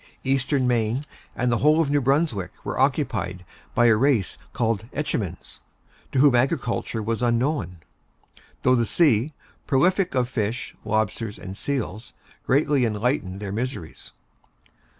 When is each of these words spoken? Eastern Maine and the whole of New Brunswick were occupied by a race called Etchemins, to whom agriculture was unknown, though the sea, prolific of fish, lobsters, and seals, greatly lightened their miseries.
Eastern 0.23 0.67
Maine 0.67 1.05
and 1.35 1.51
the 1.51 1.57
whole 1.59 1.79
of 1.79 1.91
New 1.91 2.01
Brunswick 2.01 2.49
were 2.65 2.79
occupied 2.79 3.45
by 3.75 3.85
a 3.85 3.95
race 3.95 4.39
called 4.51 4.85
Etchemins, 4.93 5.59
to 6.11 6.17
whom 6.17 6.33
agriculture 6.33 7.03
was 7.03 7.21
unknown, 7.21 7.81
though 8.63 8.73
the 8.73 8.83
sea, 8.87 9.31
prolific 9.67 10.15
of 10.15 10.27
fish, 10.27 10.73
lobsters, 10.83 11.37
and 11.37 11.55
seals, 11.55 12.13
greatly 12.47 12.89
lightened 12.89 13.39
their 13.41 13.51
miseries. 13.51 14.11